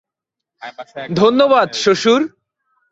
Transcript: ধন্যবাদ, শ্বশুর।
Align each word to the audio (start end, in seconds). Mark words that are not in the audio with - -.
ধন্যবাদ, 1.15 1.67
শ্বশুর। 1.73 2.21